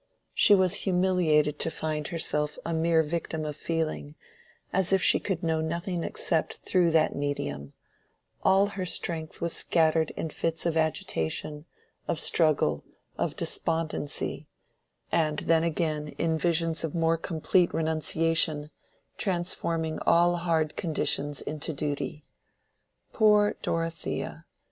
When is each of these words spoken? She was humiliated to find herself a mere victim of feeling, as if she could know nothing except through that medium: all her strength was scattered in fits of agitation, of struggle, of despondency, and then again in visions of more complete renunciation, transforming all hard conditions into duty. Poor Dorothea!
She 0.33 0.55
was 0.55 0.77
humiliated 0.85 1.59
to 1.59 1.69
find 1.69 2.07
herself 2.07 2.57
a 2.65 2.73
mere 2.73 3.03
victim 3.03 3.45
of 3.45 3.55
feeling, 3.55 4.15
as 4.73 4.91
if 4.91 5.03
she 5.03 5.19
could 5.19 5.43
know 5.43 5.61
nothing 5.61 6.03
except 6.03 6.61
through 6.67 6.89
that 6.89 7.15
medium: 7.15 7.73
all 8.41 8.65
her 8.65 8.83
strength 8.83 9.41
was 9.41 9.53
scattered 9.53 10.09
in 10.17 10.31
fits 10.31 10.65
of 10.65 10.75
agitation, 10.75 11.65
of 12.07 12.19
struggle, 12.19 12.83
of 13.19 13.35
despondency, 13.35 14.47
and 15.11 15.37
then 15.41 15.63
again 15.63 16.07
in 16.17 16.35
visions 16.35 16.83
of 16.83 16.95
more 16.95 17.15
complete 17.15 17.71
renunciation, 17.71 18.71
transforming 19.19 19.99
all 20.07 20.37
hard 20.37 20.75
conditions 20.75 21.41
into 21.41 21.73
duty. 21.73 22.25
Poor 23.13 23.53
Dorothea! 23.61 24.45